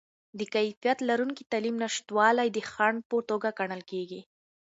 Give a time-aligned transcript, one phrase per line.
[0.39, 4.21] د کیفیت لرونکې تعلیم نشتوالی د خنډ په توګه ګڼل کیږي.